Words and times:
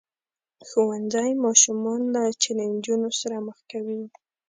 ښوونځی 0.67 1.29
ماشومان 1.45 2.01
له 2.15 2.23
چیلنجونو 2.41 3.09
سره 3.19 3.35
مخ 3.47 3.57
کوي. 3.71 4.03